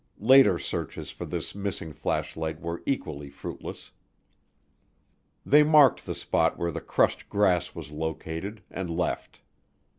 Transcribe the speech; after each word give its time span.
Later 0.17 0.57
searches 0.57 1.11
for 1.11 1.25
this 1.25 1.53
missing 1.53 1.93
flashlight 1.93 2.59
were 2.59 2.81
equally 2.87 3.29
fruitless. 3.29 3.91
They 5.45 5.61
marked 5.61 6.07
the 6.07 6.15
spot 6.15 6.57
where 6.57 6.71
the 6.71 6.81
crushed 6.81 7.29
grass 7.29 7.75
was 7.75 7.91
located 7.91 8.63
and 8.71 8.89
left. 8.89 9.41